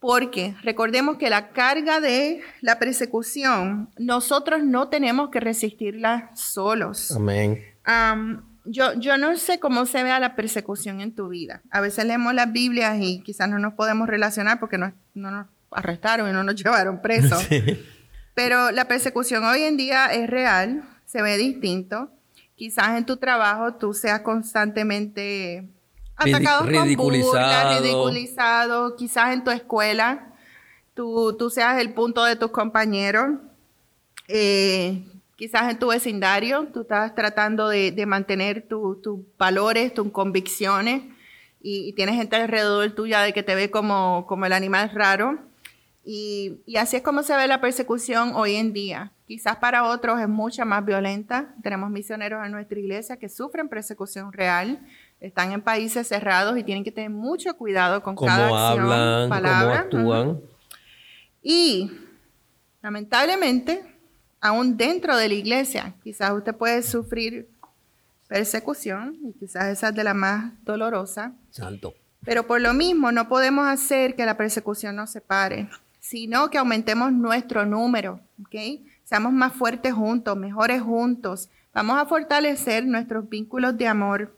porque 0.00 0.56
recordemos 0.62 1.18
que 1.18 1.30
la 1.30 1.50
carga 1.50 2.00
de 2.00 2.40
la 2.60 2.78
persecución, 2.78 3.90
nosotros 3.98 4.64
no 4.64 4.88
tenemos 4.88 5.30
que 5.30 5.40
resistirla 5.40 6.30
solos. 6.34 7.12
Amén 7.12 7.62
yo, 8.66 8.92
yo 8.94 9.16
no 9.16 9.36
sé 9.36 9.58
cómo 9.58 9.86
se 9.86 10.02
vea 10.02 10.20
la 10.20 10.34
persecución 10.34 11.00
en 11.00 11.14
tu 11.14 11.28
vida. 11.28 11.62
A 11.70 11.80
veces 11.80 12.04
leemos 12.04 12.34
las 12.34 12.52
Biblias 12.52 12.98
y 13.00 13.20
quizás 13.20 13.48
no 13.48 13.58
nos 13.58 13.74
podemos 13.74 14.08
relacionar 14.08 14.60
porque 14.60 14.78
no, 14.78 14.92
nos 15.14 15.46
arrestaron 15.70 16.28
y 16.28 16.32
no 16.32 16.42
nos 16.42 16.54
llevaron 16.62 17.00
presos. 17.00 17.46
Pero 18.36 18.70
la 18.70 18.86
persecución 18.86 19.44
hoy 19.44 19.62
en 19.62 19.78
día 19.78 20.08
es 20.12 20.28
real, 20.28 20.86
se 21.06 21.22
ve 21.22 21.38
distinto. 21.38 22.10
Quizás 22.54 22.98
en 22.98 23.06
tu 23.06 23.16
trabajo 23.16 23.76
tú 23.76 23.94
seas 23.94 24.20
constantemente 24.20 25.70
atacado 26.16 26.66
ridiculizado. 26.66 27.80
ridiculizado. 27.80 28.96
Quizás 28.96 29.32
en 29.32 29.42
tu 29.42 29.50
escuela 29.50 30.34
tú, 30.92 31.34
tú 31.38 31.48
seas 31.48 31.80
el 31.80 31.94
punto 31.94 32.24
de 32.24 32.36
tus 32.36 32.50
compañeros. 32.50 33.38
Eh, 34.28 35.02
quizás 35.36 35.70
en 35.70 35.78
tu 35.78 35.86
vecindario 35.86 36.66
tú 36.74 36.82
estás 36.82 37.14
tratando 37.14 37.70
de, 37.70 38.04
mantener 38.06 38.68
tus 38.68 38.98
valores, 39.38 39.94
tus 39.94 40.10
convicciones 40.10 41.04
y, 41.62 41.94
tienes 41.94 42.16
gente 42.16 42.36
alrededor 42.36 42.90
tuya 42.90 43.22
de 43.22 43.32
que 43.32 43.42
te 43.42 43.54
ve 43.54 43.70
como, 43.70 44.26
como 44.28 44.44
el 44.44 44.52
animal 44.52 44.90
raro. 44.92 45.38
Y, 46.08 46.62
así 46.78 46.94
es 46.94 47.02
como 47.02 47.24
se 47.24 47.36
ve 47.36 47.48
la 47.48 47.60
persecución 47.60 48.30
hoy 48.36 48.54
en 48.54 48.72
día. 48.72 49.10
Quizás 49.26 49.56
para 49.56 49.82
otros 49.82 50.20
es 50.20 50.28
mucha 50.28 50.64
más 50.64 50.86
violenta. 50.86 51.52
Tenemos 51.64 51.90
misioneros 51.90 52.46
en 52.46 52.52
nuestra 52.52 52.78
iglesia 52.78 53.16
que 53.16 53.28
sufren 53.28 53.68
persecución 53.68 54.32
real, 54.32 54.86
están 55.18 55.50
en 55.50 55.62
países 55.62 56.06
cerrados 56.06 56.56
y 56.56 56.62
tienen 56.62 56.84
que 56.84 56.92
tener 56.92 57.10
mucho 57.10 57.56
cuidado 57.56 58.04
con 58.04 58.14
cada 58.14 58.46
acción, 58.46 58.88
hablan, 58.88 59.28
palabra. 59.28 59.88
Cómo 59.90 60.14
actúan. 60.14 60.40
Y 61.42 61.90
lamentablemente, 62.82 63.82
aún 64.40 64.76
dentro 64.76 65.16
de 65.16 65.26
la 65.26 65.34
iglesia, 65.34 65.94
quizás 66.04 66.30
usted 66.30 66.54
puede 66.54 66.84
sufrir 66.84 67.48
persecución, 68.28 69.16
y 69.24 69.32
quizás 69.32 69.64
esa 69.66 69.88
es 69.88 69.94
de 69.96 70.04
la 70.04 70.14
más 70.14 70.52
dolorosa. 70.62 71.32
Santo. 71.50 71.94
Pero 72.24 72.46
por 72.46 72.60
lo 72.60 72.74
mismo, 72.74 73.10
no 73.10 73.28
podemos 73.28 73.66
hacer 73.66 74.14
que 74.14 74.24
la 74.24 74.36
persecución 74.36 74.94
nos 74.94 75.10
separe 75.10 75.68
sino 76.08 76.50
que 76.50 76.58
aumentemos 76.58 77.12
nuestro 77.12 77.66
número, 77.66 78.20
¿ok? 78.40 78.80
Seamos 79.02 79.32
más 79.32 79.52
fuertes 79.52 79.92
juntos, 79.92 80.36
mejores 80.36 80.80
juntos. 80.80 81.48
Vamos 81.74 81.98
a 81.98 82.06
fortalecer 82.06 82.86
nuestros 82.86 83.28
vínculos 83.28 83.76
de 83.76 83.88
amor. 83.88 84.36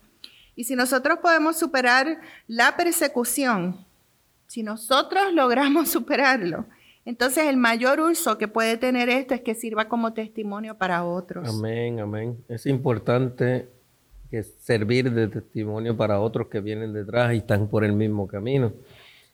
Y 0.56 0.64
si 0.64 0.74
nosotros 0.76 1.18
podemos 1.20 1.58
superar 1.58 2.20
la 2.46 2.74
persecución, 2.74 3.84
si 4.46 4.62
nosotros 4.62 5.24
logramos 5.34 5.90
superarlo, 5.90 6.64
entonces 7.04 7.44
el 7.44 7.58
mayor 7.58 8.00
uso 8.00 8.38
que 8.38 8.48
puede 8.48 8.78
tener 8.78 9.10
esto 9.10 9.34
es 9.34 9.42
que 9.42 9.54
sirva 9.54 9.88
como 9.88 10.14
testimonio 10.14 10.78
para 10.78 11.04
otros. 11.04 11.46
Amén, 11.48 12.00
amén. 12.00 12.38
Es 12.48 12.64
importante 12.64 13.68
que 14.30 14.42
servir 14.42 15.12
de 15.12 15.28
testimonio 15.28 15.96
para 15.98 16.18
otros 16.18 16.48
que 16.48 16.60
vienen 16.60 16.94
detrás 16.94 17.34
y 17.34 17.38
están 17.38 17.68
por 17.68 17.84
el 17.84 17.92
mismo 17.92 18.26
camino. 18.26 18.72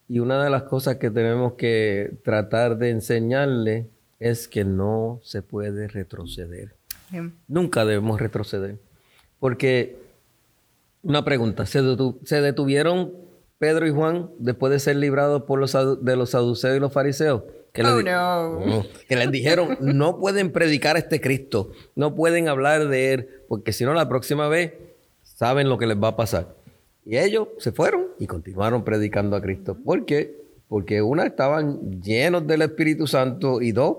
Y 0.08 0.18
una 0.18 0.42
de 0.42 0.50
las 0.50 0.64
cosas 0.64 0.96
que 0.96 1.10
tenemos 1.10 1.54
que 1.54 2.18
tratar 2.22 2.76
de 2.76 2.90
enseñarle 2.90 3.88
es 4.18 4.48
que 4.48 4.64
no 4.64 5.20
se 5.22 5.42
puede 5.42 5.88
retroceder. 5.88 6.76
Nunca 7.48 7.84
debemos 7.84 8.20
retroceder. 8.20 8.78
Porque, 9.38 9.96
una 11.02 11.24
pregunta, 11.24 11.66
¿se, 11.66 11.82
detuvieron 12.40 13.12
Pedro 13.58 13.86
y 13.86 13.90
Juan 13.90 14.30
después 14.38 14.72
de 14.72 14.80
ser 14.80 14.96
librados 14.96 15.42
por 15.42 15.58
los, 15.60 15.72
de 15.72 16.16
los 16.16 16.30
saduceos 16.30 16.76
y 16.76 16.80
los 16.80 16.92
fariseos? 16.92 17.42
Que, 17.72 17.82
oh, 17.82 18.02
no. 18.02 18.86
que 19.08 19.16
les 19.16 19.30
dijeron, 19.30 19.76
no 19.80 20.18
pueden 20.18 20.52
predicar 20.52 20.96
a 20.96 21.00
este 21.00 21.20
Cristo, 21.20 21.72
no 21.96 22.14
pueden 22.14 22.48
hablar 22.48 22.88
de 22.88 23.12
él, 23.12 23.28
porque 23.48 23.72
si 23.72 23.84
no 23.84 23.94
la 23.94 24.08
próxima 24.08 24.48
vez 24.48 24.74
saben 25.22 25.68
lo 25.68 25.76
que 25.76 25.86
les 25.86 25.96
va 26.00 26.08
a 26.08 26.16
pasar. 26.16 26.54
Y 27.04 27.18
ellos 27.18 27.48
se 27.58 27.72
fueron 27.72 28.06
y 28.18 28.26
continuaron 28.26 28.84
predicando 28.84 29.36
a 29.36 29.42
Cristo. 29.42 29.76
¿Por 29.76 30.06
qué? 30.06 30.36
Porque 30.68 31.02
una, 31.02 31.26
estaban 31.26 32.00
llenos 32.02 32.46
del 32.46 32.62
Espíritu 32.62 33.06
Santo 33.06 33.60
y 33.60 33.72
dos, 33.72 33.98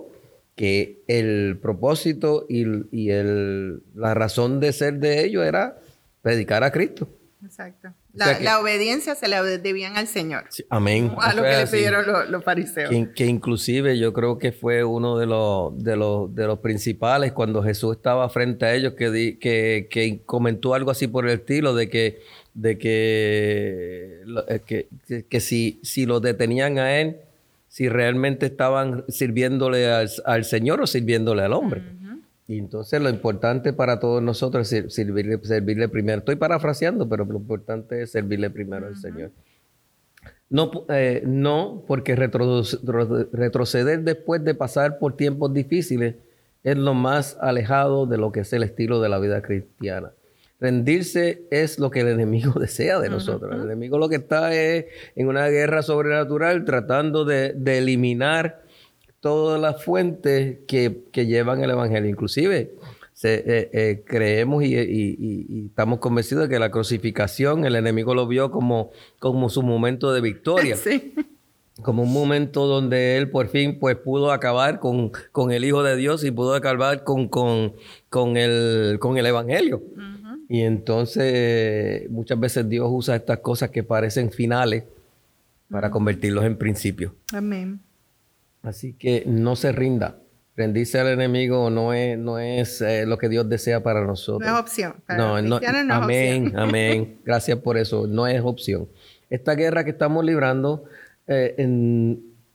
que 0.55 1.03
el 1.07 1.59
propósito 1.61 2.45
y, 2.49 3.09
el, 3.09 3.83
la 3.93 4.13
razón 4.13 4.59
de 4.59 4.73
ser 4.73 4.95
de 4.99 5.25
ellos 5.25 5.45
era 5.45 5.77
predicar 6.21 6.63
a 6.63 6.71
Cristo. 6.71 7.07
Exacto. 7.43 7.89
La, 8.13 8.59
obediencia 8.59 9.13
se 9.13 9.27
la 9.27 9.43
debían 9.43 9.97
al 9.97 10.07
Señor. 10.07 10.45
amén. 10.69 11.11
A 11.19 11.33
lo 11.33 11.43
que 11.43 11.57
le 11.57 11.67
pidieron 11.67 12.31
los, 12.31 12.43
fariseos. 12.43 12.89
Que, 13.13 13.25
inclusive 13.25 13.99
yo 13.99 14.13
creo 14.13 14.37
que 14.37 14.53
fue 14.53 14.83
uno 14.83 15.17
de 15.17 15.25
los, 15.25 15.77
de 15.83 15.97
los, 15.97 16.33
de 16.33 16.47
los 16.47 16.59
principales 16.59 17.33
cuando 17.33 17.61
Jesús 17.61 17.97
estaba 17.97 18.27
frente 18.29 18.65
a 18.65 18.73
ellos 18.73 18.93
que, 18.93 19.37
que, 19.39 19.87
que 19.91 20.21
comentó 20.25 20.73
algo 20.73 20.91
así 20.91 21.07
por 21.07 21.27
el 21.27 21.39
estilo 21.39 21.75
de 21.75 21.89
que 21.89 22.21
de 22.55 22.77
que, 22.79 24.23
eh, 24.47 25.25
que, 25.29 25.39
si, 25.39 25.79
si 25.83 26.05
lo 26.07 26.19
detenían 26.19 26.79
a 26.79 26.99
él, 26.99 27.17
si 27.67 27.89
realmente 27.89 28.47
estaban 28.47 29.03
sirviéndole 29.09 29.91
al, 29.91 30.45
Señor 30.45 30.81
o 30.81 30.87
sirviéndole 30.87 31.43
al 31.43 31.53
hombre. 31.53 31.83
Y 32.47 32.57
entonces 32.57 33.01
lo 33.01 33.09
importante 33.09 33.73
para 33.73 33.99
todos 33.99 34.23
nosotros 34.23 34.71
es 34.71 34.93
servirle, 34.93 35.39
servirle 35.43 35.89
primero. 35.89 36.19
Estoy 36.19 36.37
parafraseando, 36.37 37.09
pero 37.09 37.25
lo 37.25 37.37
importante 37.37 38.03
es 38.03 38.11
servirle 38.11 38.49
primero 38.49 38.87
al 38.87 38.95
Señor. 38.95 39.31
No, 40.49 40.85
eh, 40.89 41.23
no 41.25 41.83
porque 41.87 42.15
retroceder 42.15 44.03
después 44.03 44.43
de 44.43 44.53
pasar 44.53 44.99
por 44.99 45.17
tiempos 45.17 45.53
difíciles 45.53 46.15
es 46.63 46.77
lo 46.77 46.93
más 46.93 47.37
alejado 47.41 48.05
de 48.05 48.17
lo 48.17 48.31
que 48.31 48.41
es 48.41 48.53
el 48.53 48.63
estilo 48.63 49.01
de 49.01 49.09
la 49.09 49.19
vida 49.19 49.41
cristiana. 49.41 50.11
Rendirse 50.59 51.43
es 51.51 51.79
lo 51.79 51.91
que 51.91 51.99
el 52.01 52.07
enemigo 52.07 52.53
desea 52.59 52.99
de 52.99 53.09
nosotros. 53.09 53.53
El 53.55 53.63
enemigo 53.63 53.97
lo 53.97 54.09
que 54.09 54.15
está 54.15 54.53
es 54.53 54.85
en 55.15 55.27
una 55.27 55.47
guerra 55.47 55.81
sobrenatural 55.81 56.65
tratando 56.65 57.25
de, 57.25 57.55
eliminar 57.65 58.63
todas 59.19 59.59
las 59.59 59.83
fuentes 59.83 60.59
que, 60.67 61.03
llevan 61.13 61.63
el 61.63 61.71
Evangelio. 61.71 62.09
Inclusive 62.09 62.73
eh, 63.23 63.69
eh, 63.73 64.03
creemos 64.05 64.63
y, 64.63 65.65
estamos 65.67 65.99
convencidos 65.99 66.43
de 66.43 66.49
que 66.49 66.59
la 66.59 66.71
crucificación 66.71 67.65
el 67.65 67.75
enemigo 67.75 68.13
lo 68.13 68.27
vio 68.27 68.51
como, 68.51 68.91
como 69.19 69.49
su 69.49 69.61
momento 69.61 70.13
de 70.13 70.21
victoria. 70.21 70.77
Como 71.81 72.03
un 72.03 72.13
momento 72.13 72.67
donde 72.67 73.17
él 73.17 73.29
por 73.29 73.49
fin 73.49 73.79
pues, 73.79 73.97
pudo 73.97 74.31
acabar 74.31 74.79
con, 74.79 75.11
con 75.33 75.51
el 75.51 75.65
Hijo 75.65 75.83
de 75.83 75.97
Dios 75.97 76.23
y 76.23 76.31
pudo 76.31 76.53
acabar 76.53 77.03
con, 77.03 77.27
con, 77.27 77.73
con, 78.09 78.37
el, 78.37 78.97
con 78.97 79.17
el 79.17 79.25
Evangelio. 79.25 79.83
Y 80.47 80.61
entonces 80.61 82.09
muchas 82.09 82.39
veces 82.39 82.69
Dios 82.69 82.87
usa 82.91 83.15
estas 83.15 83.39
cosas 83.39 83.69
que 83.69 83.83
parecen 83.83 84.31
finales 84.31 84.83
para 85.69 85.89
convertirlos 85.89 86.45
en 86.45 86.57
principios. 86.57 87.13
Amén. 87.33 87.79
Así 88.61 88.93
que 88.93 89.23
no 89.25 89.55
se 89.55 89.71
rinda. 89.71 90.19
Rendirse 90.55 90.99
al 90.99 91.07
enemigo 91.07 91.69
no 91.69 91.93
es, 91.93 92.17
no 92.17 92.39
es 92.39 92.79
eh, 92.81 93.05
lo 93.05 93.17
que 93.17 93.27
Dios 93.27 93.49
desea 93.49 93.83
para 93.83 94.05
nosotros. 94.05 94.49
No 94.49 94.55
es 94.55 94.61
opción. 94.61 94.95
no, 95.09 95.41
no, 95.41 95.59
amén, 95.89 96.53
amén. 96.57 97.19
Gracias 97.25 97.59
por 97.59 97.77
eso. 97.77 98.07
No 98.07 98.25
es 98.25 98.41
opción. 98.41 98.87
Esta 99.29 99.55
guerra 99.55 99.83
que 99.83 99.91
estamos 99.91 100.23
librando 100.23 100.85
eh, 101.27 101.55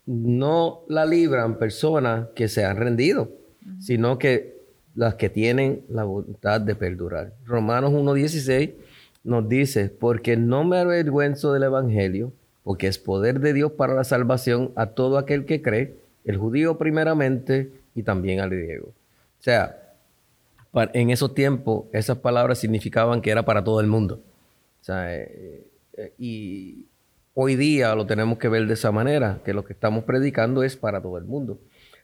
no 0.06 0.80
la 0.88 1.04
libran 1.04 1.58
personas 1.58 2.28
que 2.34 2.48
se 2.48 2.64
han 2.64 2.76
rendido, 2.76 3.32
sino 3.80 4.18
que 4.18 4.59
las 4.94 5.14
que 5.14 5.30
tienen 5.30 5.82
la 5.88 6.04
voluntad 6.04 6.60
de 6.60 6.74
perdurar. 6.74 7.32
Romanos 7.46 7.92
1.16 7.92 8.72
nos 9.24 9.48
dice, 9.48 9.88
porque 9.88 10.36
no 10.36 10.64
me 10.64 10.78
avergüenzo 10.78 11.52
del 11.52 11.64
Evangelio, 11.64 12.32
porque 12.62 12.86
es 12.86 12.98
poder 12.98 13.40
de 13.40 13.52
Dios 13.52 13.72
para 13.72 13.94
la 13.94 14.04
salvación 14.04 14.72
a 14.76 14.86
todo 14.86 15.18
aquel 15.18 15.44
que 15.44 15.62
cree, 15.62 15.96
el 16.24 16.36
judío 16.36 16.78
primeramente 16.78 17.70
y 17.94 18.02
también 18.02 18.40
al 18.40 18.50
griego. 18.50 18.88
O 18.88 19.42
sea, 19.42 19.76
en 20.74 21.10
esos 21.10 21.34
tiempos 21.34 21.84
esas 21.92 22.18
palabras 22.18 22.58
significaban 22.58 23.20
que 23.20 23.30
era 23.30 23.44
para 23.44 23.64
todo 23.64 23.80
el 23.80 23.86
mundo. 23.86 24.20
Eh, 24.88 25.66
eh, 25.96 26.12
y 26.18 26.86
hoy 27.34 27.56
día 27.56 27.94
lo 27.94 28.06
tenemos 28.06 28.38
que 28.38 28.48
ver 28.48 28.66
de 28.66 28.74
esa 28.74 28.92
manera, 28.92 29.40
que 29.44 29.54
lo 29.54 29.64
que 29.64 29.72
estamos 29.72 30.04
predicando 30.04 30.62
es 30.62 30.76
para 30.76 31.00
todo 31.00 31.18
el 31.18 31.24
mundo. 31.24 31.58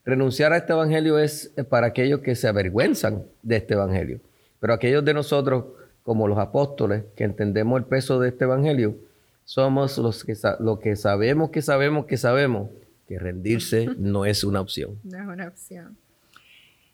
Renunciar 0.07 0.53
a 0.53 0.59
este 0.59 0.73
evangelio 0.73 1.19
es 1.19 1.53
eh, 1.57 1.65
para 1.65 1.89
aquellos 1.89 2.21
que 2.21 2.37
se 2.37 2.47
avergüenzan 2.47 3.25
de 3.43 3.57
este 3.57 3.75
evangelio. 3.75 4.21
Pero 4.61 4.73
aquellos 4.73 5.05
de 5.05 5.13
nosotros, 5.13 5.65
como 6.05 6.29
los 6.29 6.39
apóstoles, 6.39 7.03
que 7.17 7.25
entendemos 7.25 7.77
el 7.81 7.87
peso 7.87 8.21
de 8.21 8.29
este 8.29 8.45
evangelio, 8.45 8.97
somos 9.45 9.99
los 9.99 10.23
que, 10.23 10.37
lo 10.61 10.79
que 10.79 10.95
sabemos 10.95 11.51
que 11.51 11.61
sabemos 11.61 12.07
que 12.07 12.17
sabemos 12.17 12.71
que 13.09 13.19
rendirse 13.19 13.89
no 13.99 14.25
es 14.25 14.45
una 14.45 14.61
opción. 14.61 14.97
No 15.03 15.19
es 15.19 15.27
una 15.27 15.49
opción. 15.49 15.99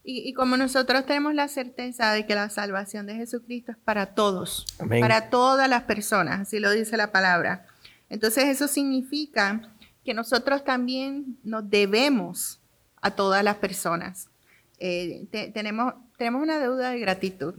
Y, 0.04 0.32
como 0.32 0.56
nosotros 0.56 1.06
tenemos 1.06 1.34
la 1.34 1.46
certeza 1.46 2.12
de 2.12 2.26
que 2.26 2.34
la 2.34 2.48
salvación 2.48 3.06
de 3.06 3.14
Jesucristo 3.14 3.70
es 3.72 3.78
para 3.78 4.14
todos, 4.14 4.66
para 4.88 5.30
todas 5.30 5.68
las 5.68 5.84
personas, 5.84 6.40
así 6.40 6.58
lo 6.58 6.72
dice 6.72 6.96
la 6.96 7.12
palabra. 7.12 7.66
Entonces 8.08 8.46
eso 8.46 8.66
significa 8.66 9.70
que 10.04 10.12
nosotros 10.12 10.64
también 10.64 11.38
nos 11.44 11.70
debemos 11.70 12.61
a 13.02 13.10
todas 13.10 13.44
las 13.44 13.56
personas. 13.56 14.28
Eh, 14.78 15.26
tenemos, 15.52 15.94
tenemos 16.16 16.42
una 16.42 16.58
deuda 16.58 16.90
de 16.90 16.98
gratitud. 16.98 17.54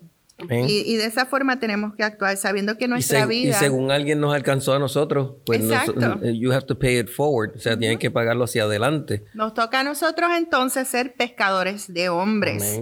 Y, 0.50 0.98
de 0.98 1.06
esa 1.06 1.26
forma 1.26 1.60
tenemos 1.60 1.94
que 1.96 2.04
actuar, 2.04 2.36
sabiendo 2.38 2.78
que 2.78 2.88
nuestra 2.88 3.26
vida. 3.26 3.52
Y 3.52 3.54
según 3.54 3.92
alguien 3.92 4.20
nos 4.20 4.34
alcanzó 4.34 4.74
a 4.74 4.80
nosotros, 4.80 5.36
pues 5.46 5.62
Exacto. 5.62 6.20
you 6.24 6.52
have 6.52 6.66
to 6.66 6.78
pay 6.78 7.00
it 7.00 7.08
forward. 7.08 7.56
O 7.56 7.60
sea, 7.60 7.78
tienen 7.78 8.00
que 8.00 8.12
pagarlo 8.12 8.44
hacia 8.44 8.64
adelante. 8.64 9.24
Nos 9.36 9.54
toca 9.54 9.82
a 9.82 9.84
nosotros 9.84 10.32
entonces 10.36 10.88
ser 10.88 11.14
pescadores 11.14 11.94
de 11.94 12.10
hombres. 12.10 12.82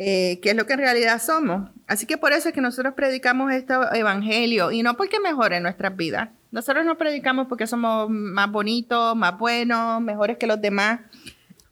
Eh, 0.00 0.38
que 0.40 0.50
es 0.50 0.56
lo 0.56 0.64
que 0.64 0.74
en 0.74 0.78
realidad 0.78 1.20
somos. 1.20 1.70
Así 1.88 2.06
que 2.06 2.16
por 2.16 2.32
eso 2.32 2.48
es 2.48 2.54
que 2.54 2.60
nosotros 2.60 2.94
predicamos 2.94 3.52
este 3.52 3.74
evangelio 3.94 4.70
y 4.70 4.84
no 4.84 4.96
porque 4.96 5.18
mejore 5.18 5.60
nuestras 5.60 5.96
vidas. 5.96 6.28
Nosotros 6.52 6.86
no 6.86 6.96
predicamos 6.96 7.48
porque 7.48 7.66
somos 7.66 8.08
más 8.08 8.50
bonitos, 8.50 9.16
más 9.16 9.36
buenos, 9.36 10.00
mejores 10.00 10.38
que 10.38 10.46
los 10.46 10.60
demás. 10.60 11.00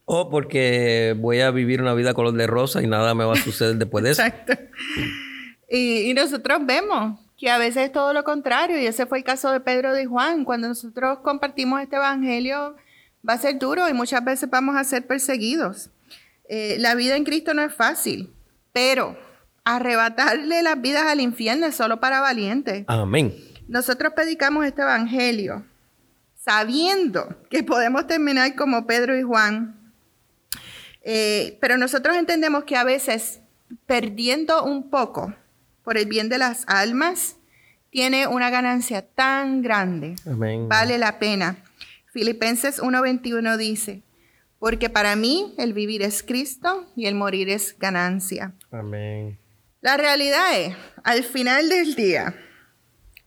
O 0.07 0.31
porque 0.31 1.15
voy 1.19 1.41
a 1.41 1.51
vivir 1.51 1.83
una 1.83 1.93
vida 1.93 2.15
color 2.15 2.33
de 2.33 2.47
rosa 2.47 2.83
y 2.83 2.87
nada 2.87 3.15
me 3.15 3.25
va 3.25 3.35
a 3.35 3.37
suceder 3.37 3.77
después 3.77 4.03
de 4.03 4.13
eso. 4.13 4.23
Exacto. 4.23 4.55
Y, 5.69 6.11
y, 6.11 6.15
nosotros 6.15 6.65
vemos 6.65 7.19
que 7.37 7.51
a 7.51 7.59
veces 7.59 7.87
es 7.87 7.93
todo 7.93 8.13
lo 8.13 8.23
contrario, 8.23 8.81
y 8.81 8.87
ese 8.87 9.05
fue 9.05 9.19
el 9.19 9.25
caso 9.25 9.51
de 9.51 9.59
Pedro 9.59 9.99
y 10.01 10.05
Juan. 10.05 10.45
Cuando 10.45 10.69
nosotros 10.69 11.19
compartimos 11.25 11.83
este 11.83 11.97
evangelio, 11.97 12.77
va 13.29 13.35
a 13.35 13.39
ser 13.39 13.59
duro 13.59 13.89
y 13.89 13.93
muchas 13.93 14.25
veces 14.25 14.49
vamos 14.49 14.77
a 14.77 14.85
ser 14.85 15.07
perseguidos. 15.07 15.91
Eh, 16.49 16.77
la 16.79 16.95
vida 16.95 17.17
en 17.17 17.25
Cristo 17.25 17.55
no 17.55 17.63
es 17.63 17.75
fácil, 17.75 18.33
pero 18.73 19.19
arrebatarle 19.65 20.63
las 20.63 20.81
vidas 20.81 21.05
al 21.05 21.21
infierno 21.21 21.67
es 21.67 21.75
solo 21.75 21.99
para 21.99 22.21
valientes. 22.21 22.85
Amén. 22.87 23.35
Nosotros 23.69 24.13
predicamos 24.15 24.65
este 24.65 24.83
evangelio 24.83 25.65
sabiendo 26.37 27.37
que 27.51 27.65
podemos 27.65 28.07
terminar 28.07 28.55
como 28.55 28.87
Pedro 28.87 29.19
y 29.19 29.23
Juan, 29.23 29.76
eh, 31.09 31.57
pero 31.61 31.79
nosotros 31.79 32.17
entendemos 32.17 32.65
que 32.65 32.75
a 32.75 32.83
veces 32.83 33.41
perdiendo 33.87 34.65
un 34.65 34.91
poco 34.91 35.33
por 35.85 35.97
el 35.97 36.07
bien 36.07 36.29
de 36.29 36.37
las 36.37 36.65
almas, 36.67 37.37
tiene 37.91 38.27
una 38.27 38.51
ganancia 38.51 39.03
tan 39.03 39.63
grande. 39.63 40.17
Amén. 40.27 40.69
Vale 40.69 40.99
la 40.99 41.21
pena. 41.21 41.63
Filipenses 42.13 42.83
1:21 42.83 43.57
dice, 43.57 44.03
porque 44.59 44.91
para 44.91 45.15
mí 45.15 45.55
el 45.59 45.75
vivir 45.75 46.03
es 46.03 46.25
Cristo 46.25 46.91
y 46.97 47.07
el 47.07 47.15
morir 47.15 47.51
es 47.51 47.79
ganancia. 47.79 48.55
Amén. 48.73 49.39
La 49.81 49.97
realidad 49.97 50.59
es, 50.59 50.75
al 51.05 51.23
final 51.23 51.69
del 51.69 51.95
día, 51.95 52.35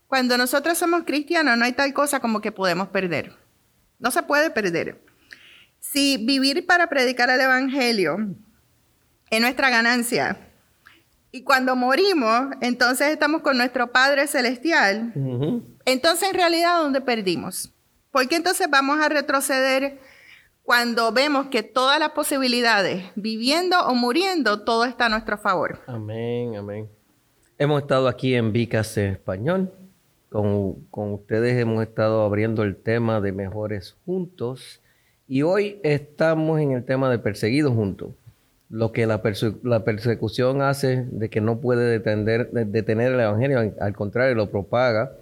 cuando 0.06 0.36
nosotros 0.36 0.76
somos 0.76 1.04
cristianos 1.04 1.56
no 1.56 1.64
hay 1.64 1.72
tal 1.72 1.94
cosa 1.94 2.20
como 2.20 2.42
que 2.42 2.52
podemos 2.52 2.88
perder. 2.88 3.32
No 3.98 4.10
se 4.10 4.22
puede 4.22 4.50
perder. 4.50 5.00
Si 5.80 6.24
vivir 6.24 6.66
para 6.66 6.88
predicar 6.88 7.30
el 7.30 7.40
Evangelio 7.40 8.18
es 9.30 9.40
nuestra 9.40 9.70
ganancia, 9.70 10.38
y 11.32 11.42
cuando 11.42 11.76
morimos, 11.76 12.48
entonces 12.60 13.08
estamos 13.08 13.42
con 13.42 13.56
nuestro 13.56 13.92
Padre 13.92 14.26
Celestial, 14.26 15.12
entonces 15.84 16.28
en 16.28 16.34
realidad, 16.34 16.78
¿dónde 16.78 17.00
perdimos? 17.00 17.72
Porque 18.10 18.36
entonces 18.36 18.68
vamos 18.68 18.98
a 19.00 19.08
retroceder 19.08 20.00
cuando 20.62 21.12
vemos 21.12 21.46
que 21.46 21.62
todas 21.62 21.98
las 21.98 22.10
posibilidades, 22.10 23.04
viviendo 23.14 23.78
o 23.86 23.94
muriendo, 23.94 24.64
todo 24.64 24.84
está 24.84 25.06
a 25.06 25.08
nuestro 25.08 25.38
favor. 25.38 25.80
Amén, 25.86 26.56
amén. 26.56 26.88
Hemos 27.58 27.82
estado 27.82 28.08
aquí 28.08 28.34
en 28.34 28.52
Vicas 28.52 28.96
en 28.96 29.12
Español. 29.12 29.72
Con, 30.30 30.84
con, 30.86 31.12
ustedes 31.12 31.60
hemos 31.60 31.82
estado 31.82 32.22
abriendo 32.22 32.62
el 32.62 32.76
tema 32.76 33.20
de 33.20 33.32
mejores 33.32 33.96
juntos. 34.04 34.80
Y 35.32 35.42
hoy 35.42 35.78
estamos 35.84 36.58
en 36.58 36.72
el 36.72 36.84
tema 36.84 37.08
de 37.08 37.20
perseguidos 37.20 37.72
juntos. 37.72 38.08
Lo 38.68 38.90
que 38.90 39.06
la, 39.06 39.22
la 39.62 39.84
persecución 39.84 40.60
hace 40.60 41.06
de 41.08 41.30
que 41.30 41.40
no 41.40 41.60
puede 41.60 41.88
detener, 41.88 42.50
detener 42.50 43.12
el 43.12 43.20
Evangelio, 43.20 43.72
al 43.80 43.94
contrario, 43.94 44.34
lo 44.34 44.50
propaga. 44.50 45.12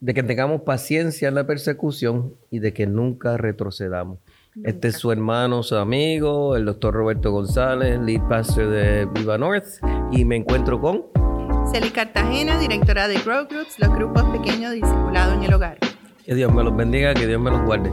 De 0.00 0.14
que 0.14 0.22
tengamos 0.22 0.62
paciencia 0.62 1.28
en 1.28 1.34
la 1.34 1.46
persecución 1.46 2.32
y 2.50 2.60
de 2.60 2.72
que 2.72 2.86
nunca 2.86 3.36
retrocedamos. 3.36 4.16
Este 4.64 4.88
es 4.88 4.96
su 4.96 5.12
hermano, 5.12 5.62
su 5.62 5.76
amigo, 5.76 6.56
el 6.56 6.64
doctor 6.64 6.94
Roberto 6.94 7.30
González, 7.30 8.00
lead 8.00 8.26
pastor 8.30 8.70
de 8.70 9.04
Viva 9.12 9.36
North, 9.36 9.66
y 10.10 10.24
me 10.24 10.36
encuentro 10.36 10.80
con 10.80 11.04
Celi 11.70 11.90
Cartagena, 11.90 12.58
directora 12.58 13.08
de 13.08 13.18
Grow 13.18 13.46
Groups, 13.46 13.78
los 13.78 13.90
grupos 13.90 14.22
pequeños 14.38 14.72
discipulados 14.72 15.34
en 15.34 15.42
el 15.42 15.52
hogar. 15.52 15.76
Que 16.24 16.34
Dios 16.34 16.50
me 16.50 16.64
los 16.64 16.74
bendiga, 16.74 17.12
que 17.12 17.26
Dios 17.26 17.38
me 17.38 17.50
los 17.50 17.62
guarde. 17.66 17.92